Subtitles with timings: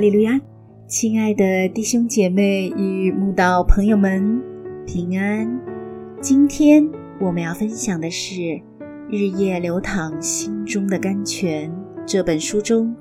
[0.00, 0.40] 利路亚！
[0.88, 4.42] 亲爱的弟兄姐妹与慕道朋友们，
[4.86, 5.60] 平安！
[6.22, 6.88] 今天
[7.20, 8.32] 我们要分享的是
[9.10, 11.70] 《日夜流淌心中的甘泉》
[12.06, 12.96] 这本书中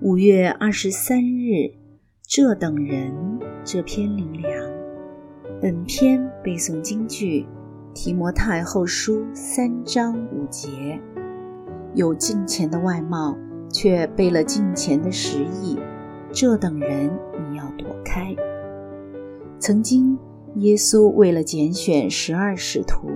[0.00, 1.70] 五月二十三日
[2.26, 3.14] 这等人
[3.64, 4.52] 这篇灵粮。
[5.62, 7.42] 本篇背诵京剧
[7.94, 10.68] 《提摩太后书》三章五节，
[11.94, 13.38] 有金钱的外貌。
[13.72, 15.78] 却背了金钱的实意，
[16.32, 17.10] 这等人
[17.50, 18.34] 你要躲开。
[19.58, 20.18] 曾经，
[20.56, 23.08] 耶稣为了拣选十二使徒，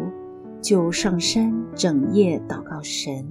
[0.61, 3.27] 就上山整夜祷告神。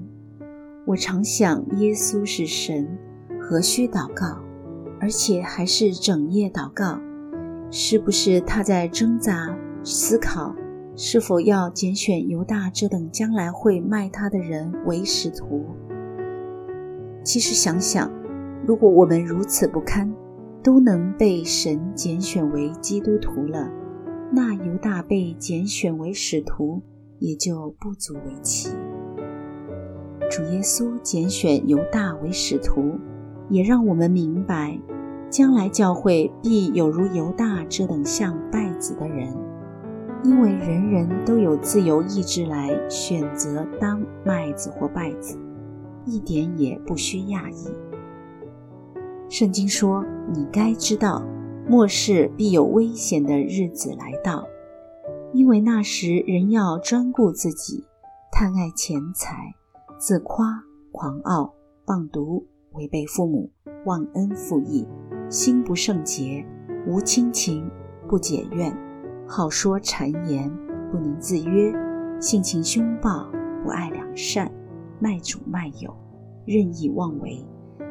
[0.86, 2.98] 我常想，耶稣是神，
[3.40, 4.40] 何须祷告？
[5.00, 6.98] 而且还是整夜祷告，
[7.70, 10.56] 是不是他在挣扎思考，
[10.96, 15.66] 是否要拣选犹大这等将来会卖他的人为使徒？
[17.24, 18.10] 其实想想，
[18.66, 20.10] 如果我们如此不堪，
[20.64, 23.70] 都能被神拣选为基督徒了，
[24.32, 26.82] 那犹大被拣选为使徒
[27.20, 28.70] 也就不足为奇。
[30.32, 32.98] 主耶稣拣选犹大为使徒，
[33.50, 34.80] 也让我们明白，
[35.30, 39.28] 将来教会必有如犹大这等像败子的人，
[40.24, 45.38] 因为人人都有自由意志来选择当麦子或败子。
[46.06, 47.68] 一点也不需讶异。
[49.34, 51.20] 圣经说：“你该知道，
[51.68, 54.46] 末世必有危险的日子来到，
[55.34, 57.84] 因为那时人要专顾自己，
[58.32, 59.52] 贪爱钱财，
[59.98, 61.52] 自夸、狂傲、
[61.84, 63.50] 放毒，违背父母，
[63.86, 64.88] 忘恩负义，
[65.32, 66.46] 心不圣洁，
[66.86, 67.68] 无亲情，
[68.08, 68.72] 不解怨，
[69.28, 70.48] 好说谗言，
[70.92, 71.74] 不能自约，
[72.20, 73.28] 性情凶暴，
[73.64, 74.52] 不爱良善。”
[75.02, 75.92] 卖主卖友，
[76.46, 77.44] 任意妄为，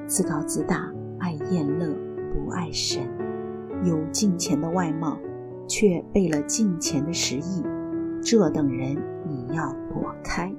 [0.06, 0.88] 自高自大，
[1.22, 1.86] 爱厌乐，
[2.34, 3.00] 不爱神，
[3.84, 5.16] 有敬钱的外貌，
[5.68, 7.62] 却背了敬钱的实意，
[8.20, 10.52] 这等人你要躲开。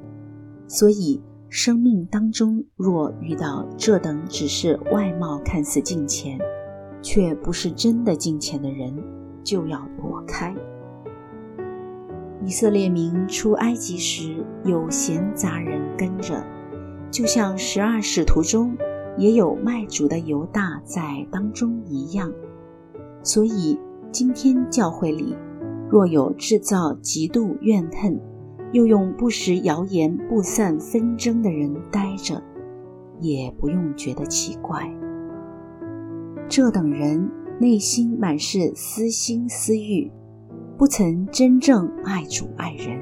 [0.66, 6.40] 所以，生命当中若遇到这等只是外貌看似敬钱，
[7.02, 8.96] 却不是真的敬钱的人，
[9.44, 10.56] 就要躲开。
[12.46, 16.42] 以色列民出埃及时，有闲杂人跟着，
[17.12, 18.78] 就像十二使徒中
[19.18, 22.32] 也有卖主的犹大在当中一样。
[23.22, 23.80] 所以，
[24.12, 25.36] 今天教会里
[25.90, 28.20] 若有制造极度怨恨，
[28.72, 32.42] 又用不实谣言布散纷争的人待着，
[33.20, 34.92] 也不用觉得奇怪。
[36.50, 37.30] 这等人
[37.60, 40.12] 内心满是私心私欲。
[40.76, 43.00] 不曾真正爱主爱人，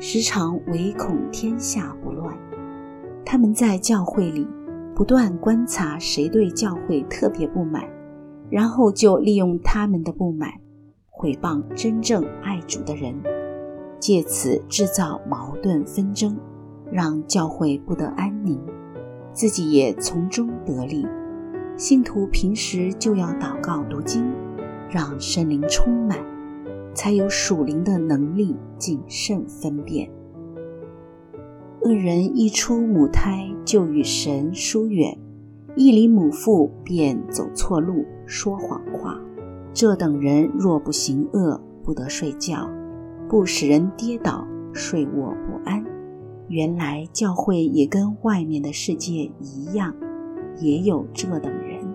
[0.00, 2.36] 时常唯恐天下不乱。
[3.24, 4.46] 他们在教会里
[4.96, 7.84] 不断观察谁对教会特别不满，
[8.48, 10.50] 然后就利用他们的不满
[11.10, 13.14] 毁谤真正爱主的人，
[14.00, 16.34] 借此制造矛盾纷争，
[16.90, 18.58] 让教会不得安宁，
[19.34, 21.06] 自己也从中得利。
[21.76, 24.32] 信徒平时就要祷告读经，
[24.88, 26.18] 让圣灵充满。
[26.94, 30.10] 才有属灵的能力谨慎分辨。
[31.86, 35.16] 恶人一出母胎就与神疏远，
[35.76, 39.16] 一离母腹便走错路，说谎话。
[39.72, 42.68] 这等人若不行恶，不得睡觉，
[43.28, 45.84] 不使人跌倒，睡卧不安。
[46.48, 49.94] 原来教会也跟外面的世界一样，
[50.58, 51.86] 也有这等人，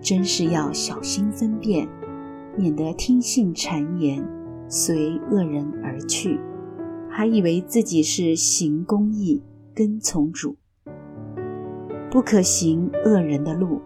[0.00, 1.88] 真是要小心分辨。
[2.56, 4.26] 免得听信谗言，
[4.68, 6.40] 随恶人而去，
[7.20, 9.42] 还以为自己是行公义、
[9.74, 10.56] 跟从主。
[12.10, 13.82] 不可行恶人的路，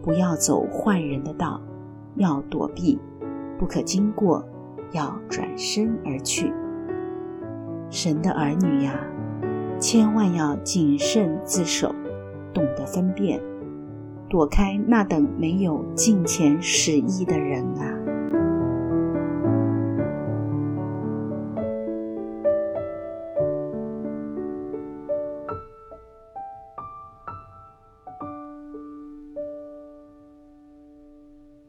[0.00, 1.60] 不要走坏人的道，
[2.16, 2.98] 要躲避；
[3.58, 4.42] 不可经过，
[4.92, 6.50] 要转身而去。
[7.90, 8.98] 神的儿女呀，
[9.78, 11.94] 千万要谨慎自守，
[12.54, 13.38] 懂得分辨，
[14.26, 17.99] 躲开那等没有敬虔使义的人啊！